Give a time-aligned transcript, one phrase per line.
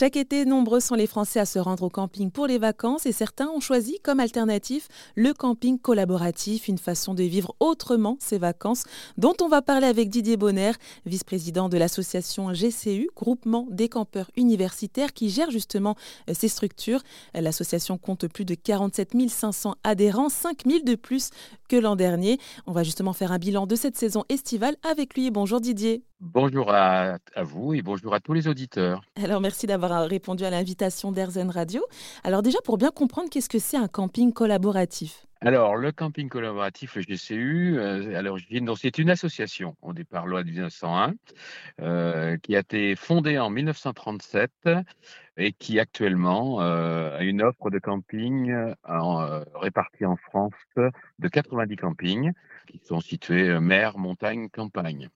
[0.00, 3.12] Chaque été, nombreux sont les Français à se rendre au camping pour les vacances et
[3.12, 8.84] certains ont choisi comme alternative le camping collaboratif, une façon de vivre autrement ces vacances,
[9.18, 10.72] dont on va parler avec Didier Bonner,
[11.04, 15.96] vice-président de l'association GCU, groupement des campeurs universitaires qui gère justement
[16.30, 17.02] euh, ces structures.
[17.34, 21.28] L'association compte plus de 47 500 adhérents, 5 000 de plus
[21.68, 22.38] que l'an dernier.
[22.66, 25.30] On va justement faire un bilan de cette saison estivale avec lui.
[25.30, 26.04] Bonjour Didier.
[26.20, 29.00] Bonjour à, vous et bonjour à tous les auditeurs.
[29.16, 31.82] Alors merci d'avoir répondu à l'invitation d'Airzen Radio.
[32.24, 35.26] Alors déjà pour bien comprendre, qu'est-ce que c'est un camping collaboratif?
[35.42, 40.42] Alors, le camping collaboratif, le GCU, euh, à l'origine, c'est une association, au départ loi
[40.42, 41.14] de 1901,
[41.80, 44.50] euh, qui a été fondée en 1937
[45.38, 48.54] et qui actuellement euh, a une offre de camping
[49.54, 52.32] répartie en France de 90 campings
[52.66, 55.08] qui sont situés mer, montagne, campagne.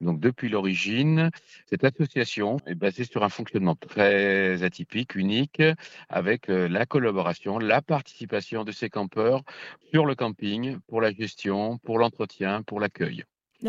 [0.00, 1.30] Donc, depuis l'origine,
[1.68, 5.62] cette association est basée sur un fonctionnement très atypique, unique,
[6.08, 9.42] avec euh, la collaboration, la participation de ces campeurs
[9.90, 13.24] sur le camping, pour la gestion, pour l'entretien, pour l'accueil.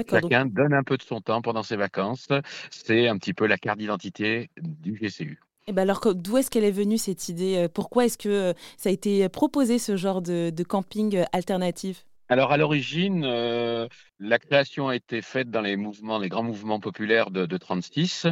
[0.10, 2.28] Chacun donne un peu de son temps pendant ses vacances.
[2.72, 5.40] C'est un petit peu la carte d'identité du GCU.
[5.70, 8.30] Et eh ben alors, d'où est-ce qu'elle est venue cette idée euh, Pourquoi est-ce que
[8.30, 12.06] euh, ça a été proposé ce genre de camping alternatif?
[12.30, 13.88] Alors à l'origine, euh,
[14.20, 18.28] la création a été faite dans les mouvements, les grands mouvements populaires de, de 36.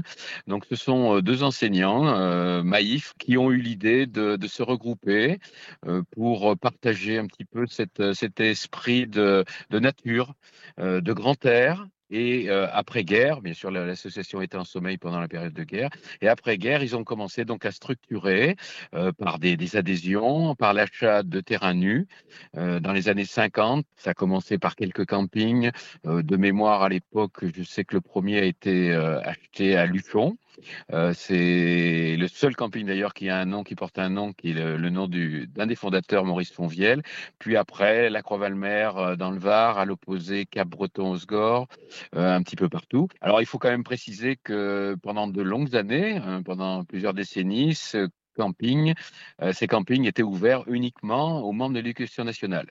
[0.47, 4.63] Donc ce sont euh, deux enseignants, euh, Maïf, qui ont eu l'idée de, de, se
[4.63, 5.39] regrouper
[5.85, 10.33] euh, pour partager un petit peu cette, cet esprit de, de nature,
[10.77, 15.53] de grand air, et euh, après-guerre, bien sûr, l'association était en sommeil pendant la période
[15.53, 15.89] de guerre.
[16.21, 18.55] Et après-guerre, ils ont commencé donc à structurer
[18.93, 22.07] euh, par des, adhésions, par l'achat de terrains nus.
[22.57, 25.71] Euh, dans les années 50, ça a commencé par quelques campings.
[26.03, 30.37] de mémoire, à l'époque, je sais que le premier a été acheté à Luchon.
[30.91, 34.51] Euh, c'est le seul camping d'ailleurs qui a un nom, qui porte un nom, qui
[34.51, 37.01] est le, nom d'un des fondateurs, Maurice Fonvielle.
[37.39, 41.67] Puis après, la Croix-Valmer euh, dans le Var, à l'opposé, Cap-Breton-Osgore,
[42.15, 43.07] euh, un petit peu partout.
[43.21, 48.07] Alors il faut quand même préciser que pendant de longues années, pendant plusieurs décennies, ces
[48.35, 48.95] campings
[50.05, 52.67] étaient ouverts uniquement aux membres de l'éducation nationale.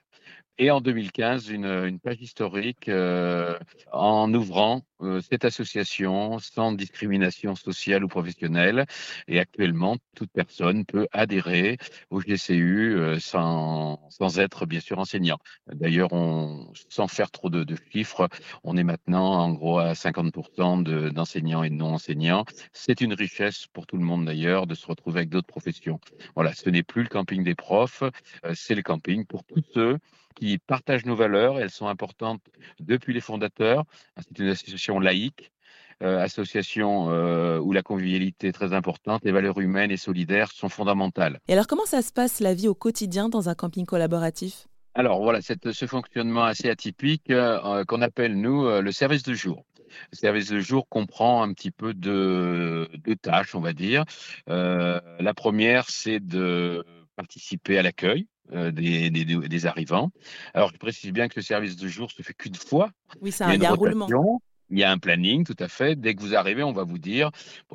[0.57, 3.59] Et en 2015, une, une page historique euh,
[3.91, 8.85] en ouvrant euh, cette association sans discrimination sociale ou professionnelle.
[9.27, 11.77] Et actuellement, toute personne peut adhérer
[12.09, 15.39] au GCU euh, sans, sans être bien sûr enseignant.
[15.67, 16.11] D'ailleurs,
[16.87, 18.29] sans faire trop de, de, chiffres,
[18.63, 22.45] on est maintenant en gros à 50% d'enseignants et de non-enseignants.
[22.71, 25.99] C'est une richesse pour tout le monde d'ailleurs de se retrouver avec d'autres professions.
[26.33, 28.03] Voilà, ce n'est plus le camping des profs,
[28.53, 29.99] c'est le camping pour tous ceux
[30.35, 31.59] qui partagent nos valeurs.
[31.59, 32.41] Elles sont importantes
[32.79, 33.85] depuis les fondateurs.
[34.17, 35.51] C'est une association laïque,
[36.03, 40.67] euh, association euh, où la convivialité est très importante, les valeurs humaines et solidaires sont
[40.67, 41.39] fondamentales.
[41.47, 44.67] Et alors, comment ça se passe la vie au quotidien dans un camping collaboratif?
[44.93, 49.65] Alors voilà, cette, ce fonctionnement assez atypique euh, qu'on appelle nous le service de jour.
[50.11, 54.03] Le service de jour comprend un petit peu de, de tâches, on va dire.
[54.47, 56.83] la première, c'est de
[57.15, 58.27] participer à l'accueil.
[58.53, 60.11] Euh, des, des, des, arrivants.
[60.53, 62.91] Alors, je précise bien que le service de jour se fait qu'une fois.
[63.19, 64.07] Oui, c'est un, roulement.
[64.71, 65.95] Il y a un planning, tout à fait.
[65.95, 67.29] Dès que vous arrivez, on va vous dire,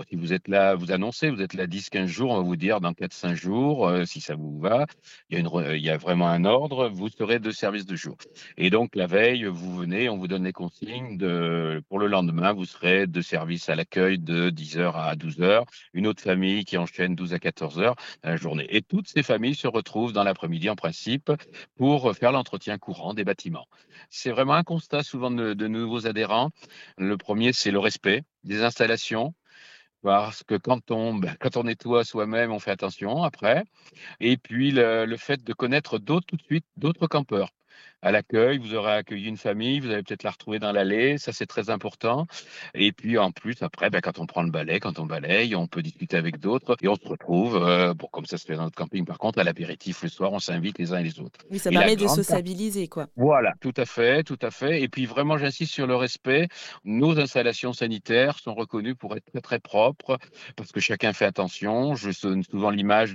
[0.09, 2.81] si vous êtes là, vous annoncez, vous êtes là 10-15 jours, on va vous dire
[2.81, 4.87] dans 4-5 jours, euh, si ça vous va,
[5.31, 8.17] il y, a vraiment un ordre, vous serez de service de jour.
[8.57, 11.17] Et donc, la veille, vous venez, on vous donne les consignes.
[11.17, 15.65] De, pour le lendemain, vous serez de service à l'accueil de 10h à 12h.
[15.95, 18.67] Une autre famille qui enchaîne 12 à 14h la journée.
[18.69, 21.31] Et toutes ces familles se retrouvent dans l'après-midi, en principe,
[21.77, 23.69] pour faire l'entretien courant des bâtiments.
[24.09, 26.51] C'est vraiment un constat souvent de nouveaux adhérents
[26.99, 29.35] le premier, c'est le respect des installations,
[30.03, 33.65] parce que quand on, ben, quand on nettoie soi-même, on fait attention après.
[34.21, 37.51] Et puis le, le fait de connaître d'autres tout de suite, d'autres campeurs
[38.03, 41.33] à l'accueil, vous aurez accueilli une famille, vous allez peut-être la retrouver dans l'allée, ça
[41.33, 42.27] c'est très important.
[42.75, 45.67] Et puis en plus, après, ben, quand on prend le balai, quand on balaye, on
[45.67, 48.65] peut discuter avec d'autres et on se retrouve, euh, bon, comme ça se fait dans
[48.65, 51.41] notre camping par contre, à l'apéritif le soir, on s'invite les uns et les autres.
[51.51, 53.07] Oui, ça permet de sociabiliser, quoi.
[53.17, 54.83] Voilà, tout à fait, tout à fait.
[54.83, 56.49] Et puis vraiment, j'insiste sur le respect.
[56.85, 60.19] Nos installations sanitaires sont reconnues pour être très très propres
[60.57, 61.95] parce que chacun fait attention.
[61.95, 63.15] Je donne souvent l'image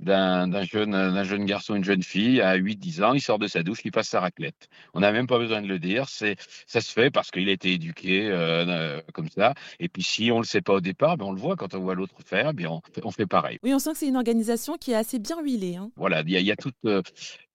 [0.00, 3.80] d'un jeune, jeune garçon, une jeune fille à 8-10 ans, il sort de sa douche,
[3.84, 4.68] il passe sa raclette.
[4.94, 6.36] On n'a même pas besoin de le dire, c'est
[6.66, 9.54] ça se fait parce qu'il a été éduqué euh, euh, comme ça.
[9.78, 11.80] Et puis si on le sait pas au départ, ben on le voit quand on
[11.80, 13.58] voit l'autre faire, bien on, on, fait pareil.
[13.62, 15.76] Oui, on sent que c'est une organisation qui est assez bien huilée.
[15.76, 15.90] Hein.
[15.96, 17.02] Voilà, il y, y, a toute euh,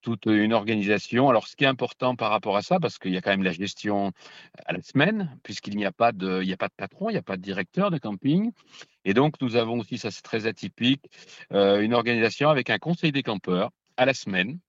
[0.02, 1.30] toute une organisation.
[1.30, 3.42] Alors, ce qui est important par rapport à ça, parce qu'il y a quand même
[3.42, 4.12] la gestion
[4.68, 7.14] à la semaine, puisqu'il n'y a pas de, il n'y a pas de patron, il
[7.14, 8.52] n'y a pas de directeur de camping.
[9.04, 11.02] Et donc, nous avons aussi, ça c'est très atypique,
[11.52, 14.60] une organisation avec un conseil des campeurs à la semaine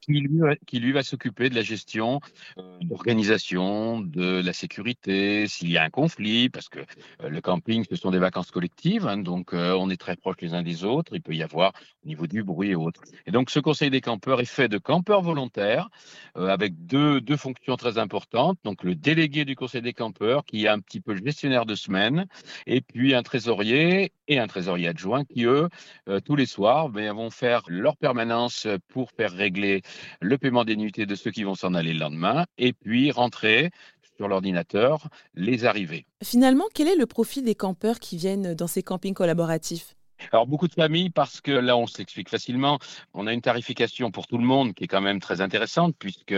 [0.00, 2.20] Qui lui, va s'occuper de la gestion,
[2.58, 6.80] euh, d'organisation, de la sécurité, s'il y a un conflit, parce que
[7.22, 10.36] euh, le camping, ce sont des vacances collectives, hein, donc euh, on est très proches
[10.40, 11.72] les uns des autres, il peut y avoir
[12.04, 13.02] au niveau du bruit et autres.
[13.26, 15.88] Et donc ce conseil des campeurs est fait de campeurs volontaires,
[16.34, 20.68] avec deux, deux fonctions très importantes, donc le délégué du conseil des campeurs, qui est
[20.68, 22.26] un petit peu le gestionnaire de semaine,
[22.66, 25.68] et puis un trésorier et un trésorier adjoint qui, eux,
[26.24, 29.82] tous les soirs, ben, vont faire leur permanence pour faire régler
[30.20, 33.70] le paiement des nuitées de ceux qui vont s'en aller le lendemain et puis rentrer
[34.16, 36.04] sur l'ordinateur les arrivées.
[36.22, 39.94] Finalement, quel est le profit des campeurs qui viennent dans ces campings collaboratifs?
[40.32, 42.78] Alors beaucoup de familles parce que là on s'explique facilement,
[43.14, 46.34] on a une tarification pour tout le monde qui est quand même très intéressante puisque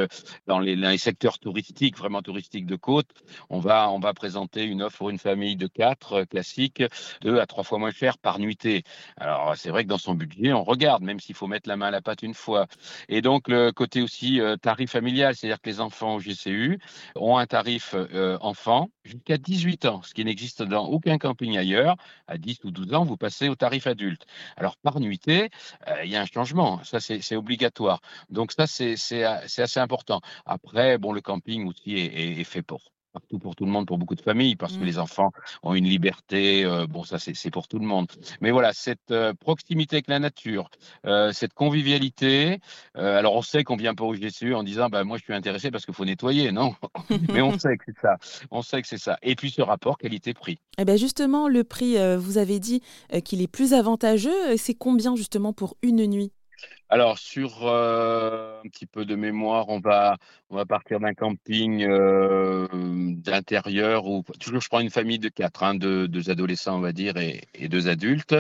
[0.47, 3.09] dans les, secteurs touristiques, vraiment touristiques de côte,
[3.49, 6.83] on va, on va présenter une offre pour une famille de quatre euh, classiques,
[7.23, 8.83] deux à trois fois moins cher par nuitée.
[9.17, 11.87] Alors c'est vrai que dans son budget on regarde même s'il faut mettre la main
[11.87, 12.67] à la pâte une fois.
[13.09, 16.79] Et donc le côté aussi euh, tarif familial, c'est-à-dire que les enfants au GCU
[17.17, 21.97] ont un tarif euh, enfant jusqu'à 18 ans, ce qui n'existe dans aucun camping ailleurs.
[22.27, 24.27] À 10 ou 12 ans, vous passez au tarif adulte.
[24.57, 25.51] Alors, par nuitée,
[25.89, 26.83] euh, il y a un changement.
[26.85, 28.01] Ça, c'est obligatoire.
[28.29, 30.21] Donc, ça, c'est assez important.
[30.47, 34.15] Après, bon, le camping aussi est fait pour partout pour tout le monde, pour beaucoup
[34.15, 34.87] de familles, parce que mmh.
[34.87, 36.65] les enfants ont une liberté.
[36.65, 38.09] Euh, bon, ça, c'est pour tout le monde.
[38.41, 40.71] Mais voilà, cette euh, proximité avec la nature,
[41.07, 42.61] euh, cette convivialité.
[42.95, 45.71] alors, on sait qu'on vient pas au GCU en disant, bah, moi, je suis intéressé
[45.71, 46.53] parce qu'il faut nettoyer.
[46.53, 46.75] Non,
[47.33, 48.17] mais on sait que c'est ça.
[48.51, 49.19] On sait que c'est ça.
[49.23, 50.59] Et puis, ce rapport qualité-prix.
[50.79, 52.83] Eh bien, justement, le prix, vous avez dit
[53.25, 54.57] qu'il est plus avantageux.
[54.57, 56.33] C'est combien, justement, pour une nuit?
[56.93, 60.17] Alors, sur euh, un petit peu de mémoire, on va,
[60.51, 65.63] on va partir d'un camping euh, d'intérieur où, toujours, je prends une famille de quatre,
[65.63, 68.35] hein, deux, adolescents, on va dire, et, deux adultes.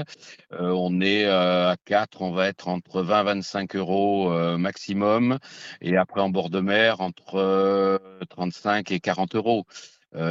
[0.53, 5.39] Euh, on est à quatre, on va être entre 20 et 25 euros maximum.
[5.81, 8.01] Et après, en bord de mer, entre
[8.31, 9.65] 35 et 40 euros.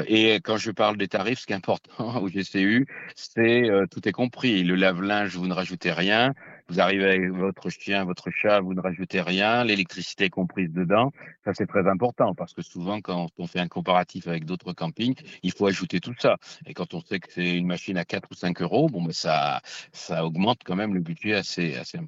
[0.08, 4.12] et quand je parle des tarifs, ce qui est important au GCU, c'est tout est
[4.12, 4.64] compris.
[4.64, 6.34] Le lave-linge, vous ne rajoutez rien.
[6.69, 11.12] Vous arrivez avec votre chien, votre chat, vous ne rajoutez rien, l'électricité est comprise dedans.
[11.44, 15.16] Ça, c'est très important parce que souvent, quand on fait un comparatif avec d'autres campings,
[15.42, 16.38] il faut ajouter tout ça.
[16.68, 19.12] Et quand on sait que c'est une machine à 4 ou 5 euros, bon, ben
[19.12, 19.62] ça,
[19.92, 22.00] ça augmente quand même le budget assez, assez,